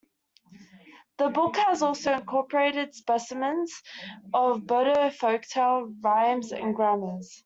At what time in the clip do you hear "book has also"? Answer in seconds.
1.29-2.11